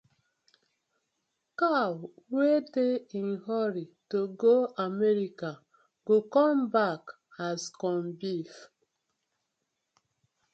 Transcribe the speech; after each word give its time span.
Cow 1.59 1.93
wey 2.33 2.57
dey 2.73 2.93
in 3.17 3.27
a 3.35 3.41
hurry 3.45 3.85
to 4.09 4.19
go 4.43 4.55
America 4.87 5.51
go 6.07 6.15
come 6.35 6.61
back 6.77 7.03
as 7.47 7.59
corn 7.79 8.05
beef: 8.19 8.53